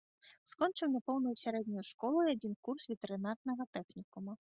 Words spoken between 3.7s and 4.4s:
тэхнікума.